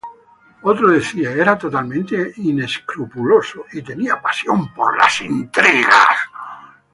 Otro 0.63 0.89
decía: 0.89 1.29
""era 1.31 1.59
totalmente 1.59 2.33
inescrupuloso 2.37 3.65
y 3.71 3.83
tenía 3.83 4.19
pasión 4.19 4.73
por 4.73 4.97
las 4.97 5.21
intrigas"". 5.21 6.17